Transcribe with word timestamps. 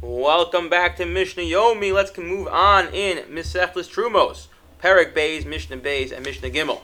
Welcome 0.00 0.68
back 0.68 0.96
to 0.98 1.04
Mishnah 1.04 1.42
Yomi. 1.42 1.92
Let's 1.92 2.16
move 2.16 2.46
on 2.46 2.86
in 2.94 3.24
Misechlis 3.24 3.92
Trumos, 3.92 4.46
Perek 4.80 5.12
Bays, 5.12 5.44
Mishnah 5.44 5.78
Bays, 5.78 6.12
and 6.12 6.24
Mishnah 6.24 6.50
Gimel. 6.50 6.82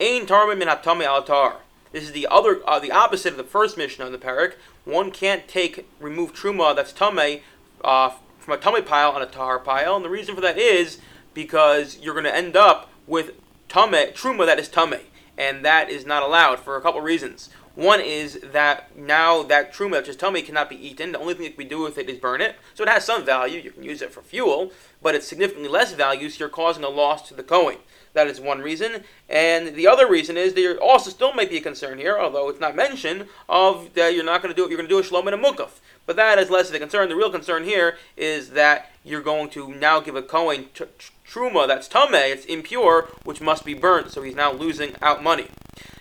Ein 0.00 0.24
Tarmin 0.24 0.56
min 0.56 0.66
hatami 0.66 1.04
alatar. 1.04 1.56
This 1.92 2.04
is 2.04 2.12
the 2.12 2.26
other, 2.28 2.62
uh, 2.66 2.78
the 2.78 2.92
opposite 2.92 3.32
of 3.32 3.36
the 3.36 3.44
first 3.44 3.76
Mishnah 3.76 4.06
in 4.06 4.12
the 4.12 4.18
Perek. 4.18 4.54
One 4.86 5.10
can't 5.10 5.46
take 5.48 5.86
remove 6.00 6.32
truma 6.32 6.74
that's 6.74 6.94
tame 6.94 7.42
uh, 7.84 8.12
from 8.38 8.54
a 8.54 8.56
tamei 8.56 8.86
pile 8.86 9.10
on 9.10 9.20
a 9.20 9.26
tahar 9.26 9.58
pile, 9.58 9.94
and 9.94 10.02
the 10.02 10.08
reason 10.08 10.34
for 10.34 10.40
that 10.40 10.56
is 10.56 10.98
because 11.34 11.98
you're 12.00 12.14
going 12.14 12.24
to 12.24 12.34
end 12.34 12.56
up 12.56 12.90
with 13.06 13.32
tame 13.68 14.14
truma 14.14 14.46
that 14.46 14.58
is 14.58 14.68
tame, 14.68 15.00
and 15.36 15.62
that 15.62 15.90
is 15.90 16.06
not 16.06 16.22
allowed 16.22 16.58
for 16.58 16.78
a 16.78 16.80
couple 16.80 17.02
reasons. 17.02 17.50
One 17.80 18.02
is 18.02 18.40
that 18.52 18.94
now 18.94 19.42
that 19.44 19.72
truma, 19.72 19.92
which 19.92 20.08
is 20.10 20.16
tamei, 20.18 20.44
cannot 20.44 20.68
be 20.68 20.76
eaten. 20.76 21.12
The 21.12 21.18
only 21.18 21.32
thing 21.32 21.44
that 21.44 21.56
be 21.56 21.64
do 21.64 21.80
with 21.80 21.96
it 21.96 22.10
is 22.10 22.18
burn 22.18 22.42
it. 22.42 22.56
So 22.74 22.82
it 22.82 22.90
has 22.90 23.06
some 23.06 23.24
value. 23.24 23.58
You 23.58 23.70
can 23.70 23.82
use 23.82 24.02
it 24.02 24.12
for 24.12 24.20
fuel, 24.20 24.70
but 25.00 25.14
it's 25.14 25.26
significantly 25.26 25.70
less 25.70 25.94
value. 25.94 26.28
So 26.28 26.40
you're 26.40 26.50
causing 26.50 26.84
a 26.84 26.90
loss 26.90 27.26
to 27.28 27.34
the 27.34 27.42
Kohen. 27.42 27.78
That 28.12 28.26
is 28.26 28.38
one 28.38 28.60
reason. 28.60 29.04
And 29.30 29.74
the 29.74 29.88
other 29.88 30.06
reason 30.06 30.36
is 30.36 30.52
there 30.52 30.76
also 30.76 31.08
still 31.08 31.32
might 31.32 31.48
be 31.48 31.56
a 31.56 31.62
concern 31.62 31.96
here, 31.96 32.18
although 32.18 32.50
it's 32.50 32.60
not 32.60 32.76
mentioned, 32.76 33.28
of 33.48 33.94
that 33.94 34.12
you're 34.12 34.24
not 34.24 34.42
going 34.42 34.54
to 34.54 34.56
do 34.56 34.66
it. 34.66 34.68
You're 34.68 34.76
going 34.76 34.88
to 34.88 34.94
do 34.94 34.98
a 34.98 35.02
shlom 35.02 35.32
and 35.32 35.42
a 35.42 35.48
mukaf. 35.48 35.80
But 36.04 36.16
that 36.16 36.38
is 36.38 36.50
less 36.50 36.68
of 36.68 36.74
a 36.74 36.78
concern. 36.78 37.08
The 37.08 37.16
real 37.16 37.30
concern 37.30 37.64
here 37.64 37.96
is 38.14 38.50
that 38.50 38.90
you're 39.04 39.22
going 39.22 39.48
to 39.50 39.68
now 39.68 40.00
give 40.00 40.16
a 40.16 40.22
Kohen 40.22 40.66
t- 40.74 40.84
truma 41.26 41.66
that's 41.66 41.88
tameh, 41.88 42.30
it's 42.30 42.44
impure, 42.44 43.08
which 43.24 43.40
must 43.40 43.64
be 43.64 43.72
burnt. 43.72 44.10
So 44.10 44.20
he's 44.20 44.34
now 44.34 44.52
losing 44.52 44.96
out 45.00 45.22
money. 45.22 45.46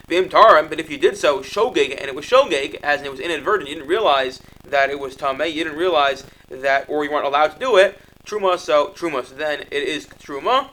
But 0.09 0.80
if 0.80 0.90
you 0.90 0.98
did 0.98 1.18
so, 1.18 1.40
shogeg, 1.41 1.91
and 1.91 2.09
it 2.09 2.16
was 2.16 2.26
shogeg, 2.26 2.76
as 2.81 3.02
it 3.02 3.12
was 3.12 3.20
inadvertent, 3.20 3.70
you 3.70 3.76
didn't 3.76 3.90
realize 3.90 4.41
that 4.66 4.90
it 4.90 5.00
was 5.00 5.16
tameh, 5.16 5.54
you 5.54 5.63
didn't 5.63 5.77
realize 5.77 6.26
that, 6.50 6.90
or 6.90 7.04
you 7.04 7.12
weren't 7.12 7.26
allowed 7.26 7.50
to 7.50 7.59
do 7.59 7.77
it, 7.77 8.00
truma, 8.26 8.58
so 8.58 8.90
truma, 8.90 9.23
so 9.26 9.36
then 9.36 9.62
it 9.62 9.84
is 9.84 10.08
truma. 10.08 10.69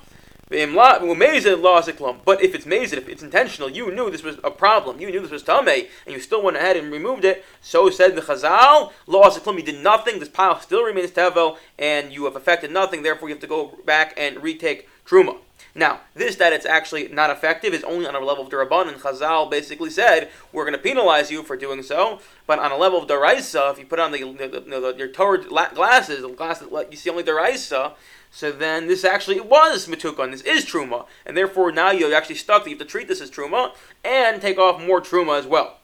But 0.48 0.58
if 0.58 2.54
it's 2.54 2.64
mazid, 2.66 2.98
if 2.98 3.08
it's 3.08 3.22
intentional, 3.22 3.68
you 3.68 3.90
knew 3.92 4.10
this 4.10 4.22
was 4.22 4.38
a 4.44 4.50
problem, 4.50 5.00
you 5.00 5.10
knew 5.10 5.20
this 5.20 5.32
was 5.32 5.42
tameh, 5.42 5.88
and 6.06 6.14
you 6.14 6.20
still 6.20 6.40
went 6.40 6.56
ahead 6.56 6.76
and 6.76 6.92
removed 6.92 7.24
it. 7.24 7.44
So 7.60 7.90
said 7.90 8.14
the 8.14 8.22
Chazal, 8.22 8.92
loss 9.08 9.44
you 9.44 9.62
did 9.62 9.82
nothing. 9.82 10.20
This 10.20 10.28
pile 10.28 10.60
still 10.60 10.84
remains 10.84 11.10
tevel, 11.10 11.58
and 11.78 12.12
you 12.12 12.26
have 12.26 12.36
affected 12.36 12.70
nothing. 12.70 13.02
Therefore, 13.02 13.28
you 13.28 13.34
have 13.34 13.42
to 13.42 13.48
go 13.48 13.76
back 13.84 14.14
and 14.16 14.40
retake 14.40 14.88
truma. 15.04 15.38
Now, 15.76 16.00
this 16.14 16.36
that 16.36 16.54
it's 16.54 16.64
actually 16.64 17.08
not 17.08 17.28
effective 17.28 17.74
is 17.74 17.84
only 17.84 18.06
on 18.06 18.14
a 18.14 18.20
level 18.20 18.42
of 18.42 18.50
Duraban, 18.50 18.88
and 18.88 18.96
Chazal 18.96 19.50
basically 19.50 19.90
said, 19.90 20.30
we're 20.50 20.64
going 20.64 20.72
to 20.72 20.78
penalize 20.78 21.30
you 21.30 21.42
for 21.42 21.54
doing 21.54 21.82
so, 21.82 22.20
but 22.46 22.58
on 22.58 22.72
a 22.72 22.78
level 22.78 23.02
of 23.02 23.06
Daraisa, 23.06 23.72
if 23.72 23.78
you 23.78 23.84
put 23.84 24.00
on 24.00 24.10
the, 24.10 24.22
the, 24.22 24.48
the, 24.48 24.60
the 24.60 24.94
your 24.96 25.08
Torah 25.08 25.44
glasses, 25.44 26.22
the 26.22 26.30
glasses 26.30 26.70
that 26.70 26.90
you 26.90 26.96
see 26.96 27.10
only 27.10 27.22
Daraisa, 27.22 27.92
so 28.30 28.50
then 28.50 28.86
this 28.86 29.04
actually 29.04 29.38
was 29.38 29.86
Matukon, 29.86 30.30
this 30.30 30.40
is 30.40 30.64
Truma, 30.64 31.04
and 31.26 31.36
therefore 31.36 31.70
now 31.70 31.90
you're 31.90 32.14
actually 32.14 32.36
stuck 32.36 32.64
that 32.64 32.70
you 32.70 32.76
have 32.76 32.86
to 32.86 32.90
treat 32.90 33.06
this 33.06 33.20
as 33.20 33.30
Truma, 33.30 33.74
and 34.02 34.40
take 34.40 34.56
off 34.56 34.80
more 34.80 35.02
Truma 35.02 35.38
as 35.38 35.46
well. 35.46 35.76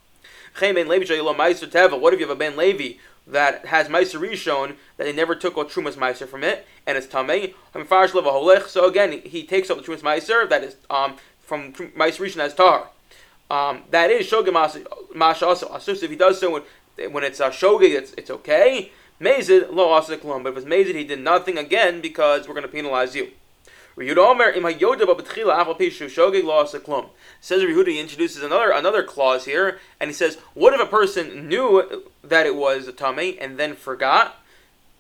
What 0.59 0.77
if 2.15 2.21
you 2.21 2.27
have 2.27 2.31
a 2.31 2.37
Ben 2.37 2.57
Levi 2.57 2.99
that 3.27 3.67
has 3.67 3.89
Meiser 3.89 4.21
Rishon 4.21 4.77
that 4.97 5.07
he 5.07 5.13
never 5.13 5.35
took 5.35 5.57
all 5.57 5.65
Trumas 5.65 5.95
Meiser 5.95 6.27
from 6.27 6.43
it, 6.45 6.67
and 6.87 6.99
it's 6.99 7.07
Tamei. 7.07 7.55
So 8.69 8.87
again, 8.87 9.23
he 9.25 9.45
takes 9.45 9.71
all 9.71 9.77
the 9.77 9.83
Trumas 9.83 10.01
Meiser 10.01 10.49
that 10.49 10.65
is 10.65 10.77
um, 10.91 11.17
from 11.41 11.73
Meiser 11.73 12.21
Rishon 12.21 12.39
as 12.39 12.55
Tar. 12.55 12.89
Um, 13.51 13.83
that 13.91 14.11
is 14.11 14.31
Shogim 14.31 14.55
Masha 15.15 15.47
also. 15.47 15.79
So 15.79 15.93
if 15.93 16.11
he 16.11 16.17
does 16.17 16.41
so 16.41 16.53
when, 16.53 17.13
when 17.13 17.23
it's 17.23 17.41
uh, 17.41 17.51
Shogig, 17.51 17.95
it's, 17.95 18.13
it's 18.15 18.31
okay. 18.31 18.91
Mazid 19.21 19.73
lo 19.73 19.93
asa 19.93 20.17
But 20.17 20.47
if 20.47 20.57
it's 20.57 20.67
Mazid, 20.67 20.95
he 20.95 21.05
did 21.05 21.21
nothing 21.21 21.59
again 21.59 22.01
because 22.01 22.49
we're 22.49 22.55
going 22.55 22.67
to 22.67 22.73
penalize 22.73 23.15
you. 23.15 23.31
Says 23.95 24.09
Yehuda, 27.63 27.89
he 27.89 28.01
introduces 28.01 28.43
another 28.43 28.71
another 28.71 29.03
clause 29.03 29.45
here, 29.45 29.79
and 30.01 30.09
he 30.09 30.15
says, 30.15 30.39
"What 30.55 30.73
if 30.73 30.81
a 30.81 30.87
person 30.87 31.49
knew 31.49 32.05
that 32.23 32.47
it 32.47 32.55
was 32.55 32.89
a 32.89 32.93
tamei 32.93 33.37
and 33.41 33.59
then 33.59 33.75
forgot?" 33.75 34.37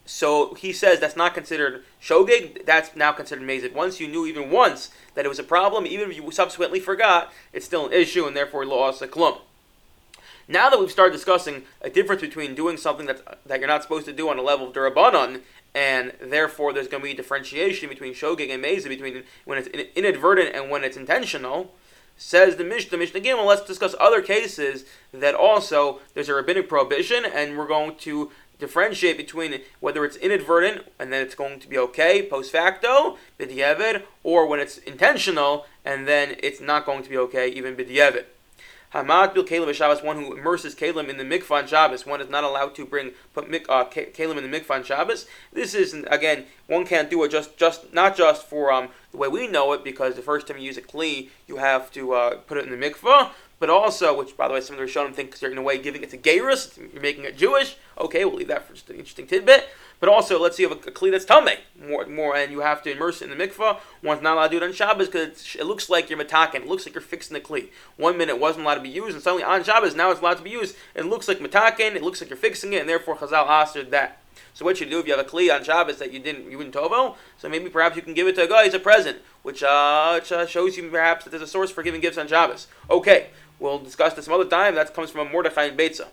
So 0.04 0.54
he 0.54 0.72
says 0.72 0.98
that's 0.98 1.16
not 1.16 1.32
considered 1.32 1.84
shogeg. 2.02 2.66
That's 2.66 2.94
now 2.96 3.12
considered 3.12 3.46
mazid. 3.46 3.72
Once 3.72 4.00
you 4.00 4.08
knew 4.08 4.26
even 4.26 4.50
once 4.50 4.90
that 5.14 5.24
it 5.24 5.28
was 5.28 5.38
a 5.38 5.44
problem, 5.44 5.86
even 5.86 6.10
if 6.10 6.16
you 6.16 6.30
subsequently 6.30 6.80
forgot, 6.80 7.32
it's 7.52 7.64
still 7.66 7.86
an 7.86 7.92
issue, 7.92 8.26
and 8.26 8.36
therefore 8.36 8.66
lost 8.66 9.00
a 9.00 9.06
klum. 9.06 9.38
Now 10.48 10.70
that 10.70 10.78
we've 10.78 10.90
started 10.90 11.12
discussing 11.12 11.62
a 11.80 11.90
difference 11.90 12.20
between 12.20 12.54
doing 12.54 12.76
something 12.76 13.06
that 13.06 13.38
that 13.46 13.60
you're 13.60 13.68
not 13.68 13.82
supposed 13.82 14.06
to 14.06 14.12
do 14.12 14.28
on 14.28 14.38
a 14.38 14.42
level 14.42 14.68
of 14.68 14.74
durabanan 14.74 15.40
and 15.74 16.12
therefore 16.20 16.72
there's 16.72 16.88
going 16.88 17.02
to 17.02 17.08
be 17.08 17.14
differentiation 17.14 17.88
between 17.88 18.12
shogeg 18.12 18.50
and 18.50 18.62
meza 18.62 18.88
between 18.88 19.22
when 19.44 19.58
it's 19.58 19.68
inadvertent 19.68 20.54
and 20.54 20.70
when 20.70 20.84
it's 20.84 20.96
intentional. 20.96 21.74
Says 22.16 22.56
the 22.56 22.64
Mishnah, 22.64 22.98
Mishnah 22.98 23.20
Gimel, 23.20 23.46
let's 23.46 23.64
discuss 23.64 23.94
other 23.98 24.20
cases 24.20 24.84
that 25.12 25.34
also 25.34 26.00
there's 26.14 26.28
a 26.28 26.34
rabbinic 26.34 26.68
prohibition, 26.68 27.24
and 27.24 27.56
we're 27.56 27.66
going 27.66 27.96
to 27.96 28.30
differentiate 28.58 29.16
between 29.16 29.60
whether 29.80 30.04
it's 30.04 30.16
inadvertent 30.18 30.86
and 30.98 31.12
then 31.12 31.20
it's 31.20 31.34
going 31.34 31.58
to 31.58 31.68
be 31.68 31.76
okay 31.76 32.24
post 32.24 32.52
facto, 32.52 33.16
b'diavad, 33.40 34.04
or 34.22 34.46
when 34.46 34.60
it's 34.60 34.78
intentional 34.78 35.66
and 35.84 36.06
then 36.06 36.36
it's 36.40 36.60
not 36.60 36.86
going 36.86 37.02
to 37.02 37.10
be 37.10 37.16
okay 37.16 37.48
even 37.48 37.74
b'diavad. 37.74 38.24
Hamad 38.94 39.32
bil 39.32 39.44
Kalim 39.44 39.72
Shabbos, 39.72 40.02
one 40.02 40.16
who 40.16 40.36
immerses 40.36 40.74
Kalim 40.74 41.08
in 41.08 41.16
the 41.16 41.24
mikvah 41.24 41.62
on 41.62 41.66
Shabbos. 41.66 42.04
One 42.04 42.20
is 42.20 42.28
not 42.28 42.44
allowed 42.44 42.74
to 42.74 42.84
bring 42.84 43.12
put 43.32 43.48
mik, 43.48 43.66
uh, 43.68 43.84
Kalim 43.86 44.36
in 44.36 44.50
the 44.50 44.60
mikvah 44.60 44.76
on 44.76 44.84
Shabbos. 44.84 45.26
This 45.52 45.74
is 45.74 45.94
again, 46.08 46.44
one 46.66 46.84
can't 46.84 47.08
do 47.08 47.22
it 47.24 47.30
just 47.30 47.56
just 47.56 47.92
not 47.94 48.16
just 48.16 48.46
for 48.46 48.70
um, 48.70 48.88
the 49.10 49.16
way 49.16 49.28
we 49.28 49.46
know 49.46 49.72
it, 49.72 49.82
because 49.82 50.14
the 50.14 50.22
first 50.22 50.46
time 50.46 50.58
you 50.58 50.64
use 50.64 50.76
a 50.76 50.82
kli, 50.82 51.30
you 51.46 51.56
have 51.56 51.90
to 51.92 52.12
uh, 52.12 52.36
put 52.36 52.58
it 52.58 52.66
in 52.66 52.78
the 52.78 52.90
mikvah. 52.90 53.30
But 53.58 53.70
also, 53.70 54.18
which 54.18 54.36
by 54.36 54.48
the 54.48 54.54
way, 54.54 54.60
some 54.60 54.76
of 54.76 54.80
the 54.80 54.86
Rishonim 54.86 55.14
think 55.14 55.40
you're 55.40 55.52
in 55.52 55.56
a 55.56 55.62
way 55.62 55.78
giving 55.78 56.02
it 56.02 56.10
to 56.10 56.18
Gairus, 56.18 56.76
you're 56.92 57.00
making 57.00 57.24
it 57.24 57.36
Jewish. 57.36 57.76
Okay, 57.96 58.24
we'll 58.24 58.34
leave 58.34 58.48
that 58.48 58.66
for 58.66 58.74
just 58.74 58.90
an 58.90 58.96
interesting 58.96 59.28
tidbit. 59.28 59.68
But 60.02 60.08
also, 60.08 60.36
let's 60.36 60.56
see 60.56 60.64
if 60.64 60.72
a, 60.72 60.74
a 60.74 60.92
kli 60.92 61.12
that's 61.12 61.24
tame 61.24 61.58
more, 61.80 62.04
more, 62.06 62.34
and 62.34 62.50
you 62.50 62.58
have 62.58 62.82
to 62.82 62.90
immerse 62.90 63.22
it 63.22 63.30
in 63.30 63.38
the 63.38 63.46
mikvah. 63.46 63.78
One's 64.02 64.20
not 64.20 64.34
allowed 64.34 64.48
to 64.48 64.58
do 64.58 64.64
it 64.64 64.66
on 64.66 64.72
Shabbos 64.72 65.06
because 65.06 65.54
it 65.54 65.64
looks 65.64 65.88
like 65.88 66.10
you're 66.10 66.18
matakin. 66.18 66.62
It 66.62 66.66
looks 66.66 66.84
like 66.84 66.96
you're 66.96 67.02
fixing 67.02 67.34
the 67.34 67.40
kli. 67.40 67.68
One 67.96 68.18
minute 68.18 68.40
wasn't 68.40 68.64
allowed 68.64 68.74
to 68.74 68.80
be 68.80 68.88
used, 68.88 69.14
and 69.14 69.22
suddenly 69.22 69.44
on 69.44 69.62
Shabbos 69.62 69.94
now 69.94 70.10
it's 70.10 70.18
allowed 70.18 70.38
to 70.38 70.42
be 70.42 70.50
used. 70.50 70.74
It 70.96 71.06
looks 71.06 71.28
like 71.28 71.38
matakin. 71.38 71.94
It 71.94 72.02
looks 72.02 72.20
like 72.20 72.30
you're 72.30 72.36
fixing 72.36 72.72
it, 72.72 72.80
and 72.80 72.88
therefore 72.88 73.14
Chazal 73.14 73.48
answered 73.48 73.92
that. 73.92 74.18
So 74.54 74.64
what 74.64 74.80
you 74.80 74.90
do 74.90 74.98
if 74.98 75.06
you 75.06 75.16
have 75.16 75.24
a 75.24 75.28
kli 75.28 75.54
on 75.54 75.62
Shabbos 75.62 75.98
that 75.98 76.12
you 76.12 76.18
didn't 76.18 76.50
you 76.50 76.58
wouldn't 76.58 76.74
tovo, 76.74 77.14
so 77.38 77.48
maybe 77.48 77.70
perhaps 77.70 77.94
you 77.94 78.02
can 78.02 78.12
give 78.12 78.26
it 78.26 78.34
to 78.34 78.42
a 78.42 78.48
guy 78.48 78.66
as 78.66 78.74
a 78.74 78.80
present, 78.80 79.18
which, 79.44 79.62
uh, 79.62 80.14
which 80.14 80.32
uh, 80.32 80.46
shows 80.46 80.76
you 80.76 80.90
perhaps 80.90 81.22
that 81.22 81.30
there's 81.30 81.44
a 81.44 81.46
source 81.46 81.70
for 81.70 81.84
giving 81.84 82.00
gifts 82.00 82.18
on 82.18 82.26
Shabbos. 82.26 82.66
Okay, 82.90 83.28
we'll 83.60 83.78
discuss 83.78 84.14
this 84.14 84.24
some 84.24 84.34
other 84.34 84.50
time. 84.50 84.74
That 84.74 84.92
comes 84.94 85.10
from 85.10 85.28
a 85.28 85.30
Mordechai 85.30 85.66
and 85.66 85.78
Beitza. 85.78 86.08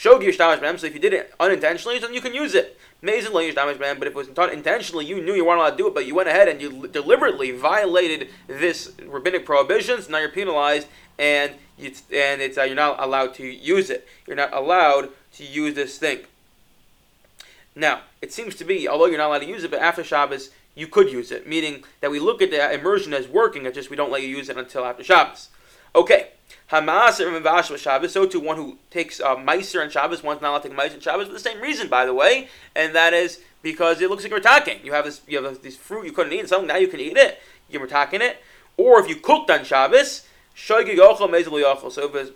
Shogir 0.00 0.34
Shtamish 0.34 0.80
So 0.80 0.86
if 0.86 0.94
you 0.94 1.00
did 1.00 1.12
it 1.12 1.34
unintentionally, 1.38 1.98
then 1.98 2.14
you 2.14 2.22
can 2.22 2.32
use 2.32 2.54
it. 2.54 2.78
Amazing 3.02 3.34
Lo 3.34 3.50
Damage 3.50 3.78
But 3.78 4.06
if 4.06 4.06
it 4.06 4.14
was 4.14 4.28
done 4.28 4.50
intentionally, 4.50 5.04
you 5.04 5.20
knew 5.20 5.34
you 5.34 5.44
weren't 5.44 5.60
allowed 5.60 5.72
to 5.72 5.76
do 5.76 5.88
it, 5.88 5.94
but 5.94 6.06
you 6.06 6.14
went 6.14 6.28
ahead 6.28 6.48
and 6.48 6.60
you 6.60 6.88
deliberately 6.88 7.50
violated 7.50 8.30
this 8.46 8.92
rabbinic 9.04 9.44
prohibition. 9.44 10.00
So 10.00 10.10
now 10.10 10.18
you're 10.18 10.30
penalized, 10.30 10.86
and 11.18 11.52
it's, 11.78 12.02
and 12.10 12.40
it's 12.40 12.56
uh, 12.56 12.62
you're 12.62 12.76
not 12.76 13.02
allowed 13.02 13.34
to 13.34 13.46
use 13.46 13.90
it. 13.90 14.08
You're 14.26 14.36
not 14.36 14.54
allowed 14.54 15.10
to 15.34 15.44
use 15.44 15.74
this 15.74 15.98
thing. 15.98 16.20
Now, 17.76 18.00
it 18.22 18.32
seems 18.32 18.54
to 18.56 18.64
be, 18.64 18.88
although 18.88 19.06
you're 19.06 19.18
not 19.18 19.28
allowed 19.28 19.40
to 19.40 19.48
use 19.48 19.64
it, 19.64 19.70
but 19.70 19.80
after 19.80 20.02
Shabbos, 20.02 20.48
you 20.74 20.86
could 20.86 21.12
use 21.12 21.30
it, 21.30 21.46
meaning 21.46 21.84
that 22.00 22.10
we 22.10 22.20
look 22.20 22.40
at 22.40 22.50
the 22.50 22.72
immersion 22.72 23.12
as 23.12 23.28
working, 23.28 23.66
it's 23.66 23.74
just 23.74 23.90
we 23.90 23.96
don't 23.96 24.10
let 24.10 24.22
you 24.22 24.28
use 24.28 24.48
it 24.48 24.56
until 24.56 24.84
after 24.86 25.04
Shabbos. 25.04 25.50
Okay. 25.94 26.28
Hamaaser 26.70 27.26
and 27.26 27.80
Shabbos, 27.80 28.12
so 28.12 28.26
too 28.26 28.40
one 28.40 28.56
who 28.56 28.78
takes 28.90 29.20
uh, 29.20 29.36
Meiser 29.36 29.82
and 29.82 29.90
Shabbos, 29.90 30.22
one's 30.22 30.40
not 30.40 30.50
allowed 30.50 30.62
to 30.62 30.68
take 30.68 30.78
Meiser 30.78 30.94
and 30.94 31.02
Shabbos 31.02 31.26
for 31.26 31.32
the 31.32 31.38
same 31.38 31.60
reason, 31.60 31.88
by 31.88 32.06
the 32.06 32.14
way, 32.14 32.48
and 32.74 32.94
that 32.94 33.12
is 33.12 33.40
because 33.62 34.00
it 34.00 34.08
looks 34.08 34.24
like 34.24 34.32
attacking. 34.32 34.84
You 34.84 34.92
have 34.92 35.04
this, 35.04 35.20
you 35.26 35.42
have 35.42 35.62
this 35.62 35.76
fruit 35.76 36.06
you 36.06 36.12
couldn't 36.12 36.32
eat, 36.32 36.40
and 36.40 36.48
something 36.48 36.68
now 36.68 36.76
you 36.76 36.88
can 36.88 37.00
eat 37.00 37.16
it. 37.16 37.40
You're 37.68 37.84
attacking 37.84 38.22
it, 38.22 38.38
or 38.76 39.00
if 39.00 39.08
you 39.08 39.16
cooked 39.16 39.50
on 39.50 39.64
Shabbos, 39.64 40.26
so 40.54 40.78
if 40.78 40.88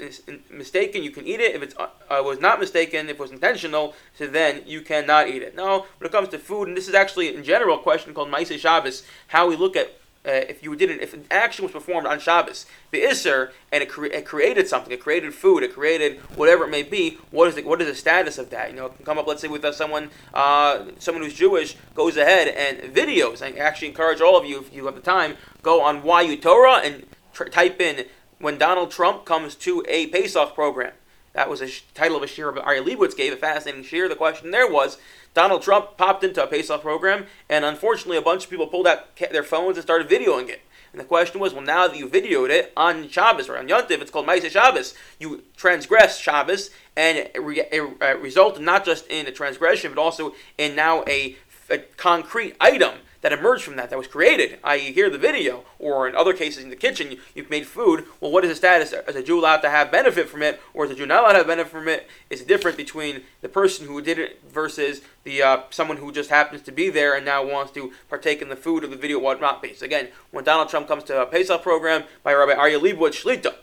it's 0.01 0.23
mistaken, 0.51 1.03
you 1.03 1.11
can 1.11 1.27
eat 1.27 1.41
it. 1.41 1.55
If 1.55 1.63
it 1.63 1.75
uh, 1.79 1.89
was 2.25 2.41
not 2.41 2.59
mistaken, 2.59 3.09
if 3.09 3.17
it 3.17 3.19
was 3.19 3.33
intentional, 3.33 3.95
so 4.15 4.27
then 4.27 4.63
you 4.67 4.81
cannot 4.81 5.29
eat 5.29 5.43
it. 5.43 5.55
Now, 5.55 5.87
when 5.99 6.09
it 6.09 6.13
comes 6.13 6.29
to 6.29 6.39
food, 6.39 6.69
and 6.69 6.77
this 6.77 6.89
is 6.89 6.95
actually 6.95 7.35
in 7.35 7.45
general 7.45 7.79
a 7.79 7.83
question 7.83 8.15
called 8.15 8.31
Maise 8.31 8.59
Shabbos, 8.59 9.03
how 9.29 9.49
we 9.49 9.57
look 9.57 9.77
at 9.77 9.93
uh, 10.27 10.31
if 10.31 10.63
you 10.63 10.75
didn't, 10.75 11.01
if 11.01 11.13
an 11.13 11.25
action 11.31 11.65
was 11.65 11.73
performed 11.73 12.07
on 12.07 12.19
Shabbos, 12.19 12.67
the 12.91 13.03
Isser, 13.03 13.51
and 13.71 13.83
it, 13.83 13.91
cre- 13.91 14.07
it, 14.07 14.25
created 14.25 14.67
something, 14.67 14.93
it 14.93 15.01
created 15.01 15.35
food, 15.35 15.63
it 15.63 15.75
created 15.75 16.19
whatever 16.37 16.65
it 16.65 16.71
may 16.71 16.83
be, 16.83 17.19
what 17.31 17.49
is 17.49 17.55
the, 17.55 17.63
what 17.63 17.81
is 17.83 17.89
the 17.89 17.95
status 17.95 18.39
of 18.39 18.51
that? 18.51 18.71
You 18.71 18.77
know, 18.77 18.87
it 18.87 19.05
come 19.05 19.19
up, 19.19 19.27
let's 19.27 19.43
say, 19.43 19.49
with 19.49 19.65
uh, 19.65 19.73
someone, 19.73 20.11
uh, 20.33 20.87
someone 20.99 21.23
who's 21.23 21.35
Jewish 21.35 21.77
goes 21.95 22.17
ahead 22.17 22.49
and 22.49 22.95
videos. 22.95 23.43
I 23.43 23.59
actually 23.59 23.89
encourage 23.89 24.21
all 24.21 24.39
of 24.39 24.47
you, 24.47 24.61
if 24.61 24.75
you 24.75 24.87
have 24.87 24.95
the 24.95 25.01
time, 25.01 25.37
go 25.63 25.83
on 25.83 26.03
YU 26.05 26.37
Torah 26.37 26.79
and 26.79 27.07
tr- 27.33 27.45
type 27.45 27.81
in 27.81 28.07
when 28.39 28.59
Donald 28.59 28.91
Trump 28.91 29.25
comes 29.25 29.55
to 29.57 29.85
a 29.89 30.07
Pesach 30.09 30.55
program 30.55 30.93
That 31.35 31.51
was 31.51 31.61
a 31.61 31.67
sh- 31.67 31.83
title 31.95 32.17
of 32.17 32.23
a 32.23 32.27
shir 32.27 32.57
Ari 32.59 32.81
Lebowitz 32.81 33.17
gave, 33.17 33.33
a 33.33 33.37
fascinating 33.37 33.83
shir. 33.83 34.09
The 34.09 34.17
question 34.17 34.51
there 34.51 34.71
was 34.71 34.99
Donald 35.35 35.63
Trump 35.63 35.97
popped 35.97 36.25
into 36.25 36.43
a 36.43 36.47
Pesach 36.47 36.81
program, 36.81 37.27
and 37.49 37.65
unfortunately, 37.65 38.17
a 38.17 38.23
bunch 38.23 38.45
of 38.45 38.51
people 38.51 38.69
pulled 38.69 38.87
out 38.87 39.17
their 39.17 39.43
phones 39.43 39.77
and 39.77 39.83
started 39.83 40.09
videoing 40.09 40.49
it. 40.49 40.63
And 40.93 41.01
the 41.01 41.05
question 41.05 41.41
was, 41.41 41.53
well, 41.53 41.65
now 41.65 41.89
that 41.89 41.97
you 41.97 42.07
videoed 42.07 42.51
it 42.51 42.73
on 42.77 43.09
Shabbos 43.09 43.49
or 43.49 43.59
on 43.59 43.67
Yontif, 43.67 44.01
it's 44.01 44.13
called 44.13 44.29
Maisa 44.29 44.49
Shabbos. 44.49 44.95
You 45.19 45.43
transgress 45.57 46.21
Shabbos, 46.21 46.71
and 46.97 47.19
it, 47.19 47.43
re- 47.43 47.67
it 47.73 48.01
uh, 48.01 48.17
resulted 48.19 48.63
not 48.63 48.85
just 48.85 49.09
in 49.09 49.27
a 49.27 49.33
transgression, 49.33 49.93
but 49.93 50.01
also 50.01 50.37
in 50.57 50.77
now 50.77 51.03
a, 51.09 51.37
a 51.71 51.79
concrete 51.79 52.57
item 52.61 52.95
that 53.25 53.33
emerged 53.33 53.65
from 53.65 53.77
that, 53.77 53.89
that 53.89 53.97
was 53.97 54.07
created, 54.07 54.59
i.e., 54.65 54.93
here 54.93 55.09
the 55.09 55.17
video, 55.17 55.65
or 55.79 56.07
in 56.07 56.15
other 56.15 56.35
cases 56.35 56.63
in 56.63 56.69
the 56.69 56.77
kitchen, 56.77 57.11
you, 57.11 57.19
you've 57.35 57.49
made 57.49 57.67
food. 57.67 58.05
Well, 58.21 58.31
what 58.31 58.45
is 58.45 58.51
the 58.51 58.55
status? 58.55 58.93
Is 58.93 59.17
a 59.17 59.23
Jew 59.23 59.41
allowed 59.41 59.63
to 59.63 59.71
have 59.71 59.91
benefit 59.91 60.29
from 60.29 60.43
it, 60.43 60.61
or 60.75 60.85
is 60.85 60.91
a 60.91 60.95
Jew 60.95 61.07
not 61.07 61.23
allowed 61.23 61.33
to 61.33 61.39
have 61.39 61.47
benefit 61.47 61.73
from 61.73 61.89
it? 61.89 62.07
Is 62.29 62.43
different 62.43 62.77
between 62.77 63.23
the 63.41 63.49
person 63.49 63.87
who 63.87 64.03
did 64.03 64.19
it 64.19 64.43
versus 64.47 65.01
the 65.25 65.43
uh, 65.43 65.63
someone 65.71 65.97
who 65.97 66.13
just 66.13 66.29
happens 66.29 66.61
to 66.63 66.71
be 66.71 66.91
there 66.91 67.17
and 67.17 67.25
now 67.25 67.43
wants 67.43 67.73
to 67.73 67.93
partake 68.11 68.43
in 68.43 68.51
the 68.51 68.57
food 68.57 68.85
of 68.85 68.91
the 68.91 68.97
video, 68.97 69.19
whatnot. 69.19 69.65
So 69.75 69.87
again, 69.87 70.09
when 70.31 70.45
Donald 70.45 70.69
Trump 70.69 70.87
comes 70.87 71.05
to 71.05 71.23
a 71.23 71.25
Pesach 71.25 71.63
program 71.63 72.05
by 72.23 72.35
Rabbi 72.35 72.53
Aryeh 72.53 72.79
Lebowitz 72.79 73.25
Shlita, 73.25 73.55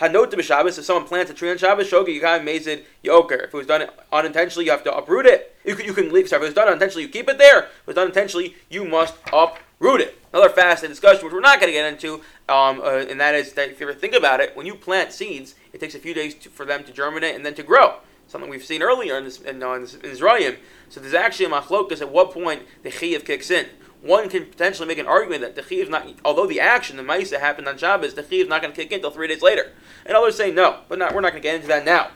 Hanot 0.00 0.32
b'Shabbos, 0.32 0.78
if 0.78 0.84
someone 0.86 1.06
plants 1.06 1.30
a 1.30 1.34
tree 1.34 1.50
on 1.50 1.58
Shabbos, 1.58 1.90
shogi 1.90 2.18
yikayim 2.18 2.42
mezid 2.42 2.84
yoker. 3.04 3.44
If 3.44 3.52
it 3.52 3.52
was 3.52 3.66
done 3.66 3.86
unintentionally, 4.10 4.64
you 4.64 4.70
have 4.70 4.82
to 4.84 4.96
uproot 4.96 5.26
it. 5.26 5.54
You 5.62 5.76
can, 5.76 5.84
you 5.84 5.92
can 5.92 6.10
leave. 6.10 6.26
Sorry, 6.26 6.40
if 6.40 6.44
it 6.44 6.48
was 6.48 6.54
done 6.54 6.68
unintentionally, 6.68 7.02
you 7.02 7.10
keep 7.10 7.28
it 7.28 7.36
there. 7.36 7.64
If 7.64 7.64
it 7.64 7.86
was 7.88 7.96
done 7.96 8.06
intentionally, 8.06 8.56
you 8.70 8.86
must 8.86 9.14
uproot 9.30 10.00
it. 10.00 10.18
Another 10.32 10.48
fast 10.48 10.82
discussion, 10.82 11.22
which 11.22 11.34
we're 11.34 11.40
not 11.40 11.60
going 11.60 11.68
to 11.70 11.78
get 11.78 11.92
into, 11.92 12.14
um, 12.48 12.80
uh, 12.80 13.04
and 13.10 13.20
that 13.20 13.34
is 13.34 13.52
that 13.52 13.68
if 13.68 13.78
you 13.78 13.86
ever 13.90 13.98
think 13.98 14.14
about 14.14 14.40
it, 14.40 14.56
when 14.56 14.64
you 14.64 14.74
plant 14.74 15.12
seeds, 15.12 15.54
it 15.74 15.80
takes 15.80 15.94
a 15.94 15.98
few 15.98 16.14
days 16.14 16.34
to, 16.34 16.48
for 16.48 16.64
them 16.64 16.82
to 16.84 16.92
germinate 16.92 17.34
and 17.34 17.44
then 17.44 17.54
to 17.54 17.62
grow. 17.62 17.96
Something 18.26 18.48
we've 18.48 18.64
seen 18.64 18.80
earlier 18.80 19.18
in 19.18 19.24
this 19.24 19.38
in, 19.40 19.62
uh, 19.62 19.72
in, 19.74 19.82
this, 19.82 19.94
in 19.96 20.10
Israel. 20.10 20.54
So 20.88 21.00
there's 21.00 21.12
actually 21.12 21.44
a 21.44 21.50
machlokas 21.50 22.00
at 22.00 22.10
what 22.10 22.30
point 22.30 22.62
the 22.84 22.90
chiyuv 22.90 23.26
kicks 23.26 23.50
in 23.50 23.66
one 24.02 24.28
can 24.28 24.46
potentially 24.46 24.88
make 24.88 24.98
an 24.98 25.06
argument 25.06 25.42
that 25.42 25.56
the 25.56 25.62
chiv 25.62 25.90
not, 25.90 26.06
although 26.24 26.46
the 26.46 26.60
action, 26.60 26.96
the 26.96 27.02
ma'isa 27.02 27.38
happened 27.38 27.68
on 27.68 27.76
Shabbos, 27.76 28.14
the 28.14 28.22
is 28.34 28.48
not 28.48 28.62
going 28.62 28.72
to 28.72 28.80
kick 28.80 28.92
in 28.92 28.96
until 28.96 29.10
three 29.10 29.28
days 29.28 29.42
later. 29.42 29.72
And 30.06 30.16
others 30.16 30.36
say 30.36 30.50
no, 30.50 30.80
but 30.88 30.98
not, 30.98 31.14
we're 31.14 31.20
not 31.20 31.32
going 31.32 31.42
to 31.42 31.48
get 31.48 31.56
into 31.56 31.68
that 31.68 31.84
now. 31.84 32.10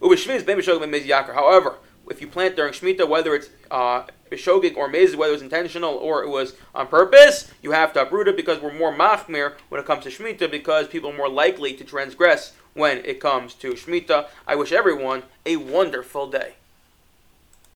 However, 0.00 1.78
if 2.10 2.20
you 2.20 2.26
plant 2.26 2.56
during 2.56 2.72
Shemitah, 2.72 3.08
whether 3.08 3.34
it's 3.34 3.48
uh, 3.70 4.04
Bishogig 4.30 4.76
or 4.76 4.90
Mezid, 4.90 5.14
whether 5.14 5.30
it 5.30 5.36
was 5.36 5.42
intentional 5.42 5.94
or 5.94 6.22
it 6.22 6.28
was 6.28 6.54
on 6.74 6.88
purpose, 6.88 7.50
you 7.62 7.70
have 7.70 7.92
to 7.94 8.02
uproot 8.02 8.28
it 8.28 8.36
because 8.36 8.60
we're 8.60 8.72
more 8.72 8.92
machmir 8.92 9.54
when 9.68 9.80
it 9.80 9.86
comes 9.86 10.04
to 10.04 10.10
Shemitah 10.10 10.50
because 10.50 10.88
people 10.88 11.10
are 11.10 11.16
more 11.16 11.28
likely 11.28 11.74
to 11.74 11.84
transgress 11.84 12.54
when 12.74 12.98
it 13.04 13.20
comes 13.20 13.54
to 13.54 13.72
Shemitah. 13.72 14.28
I 14.46 14.56
wish 14.56 14.72
everyone 14.72 15.22
a 15.46 15.56
wonderful 15.56 16.28
day. 16.28 16.54